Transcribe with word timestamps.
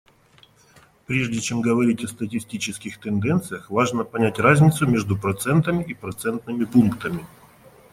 Прежде 1.05 1.39
чем 1.39 1.61
говорить 1.61 2.03
о 2.03 2.07
статистических 2.07 2.99
тенденциях, 2.99 3.69
важно 3.69 4.03
понять 4.03 4.39
разницу 4.39 4.87
между 4.87 5.15
процентами 5.15 5.83
и 5.83 5.93
процентными 5.93 6.65
пунктами. 6.65 7.23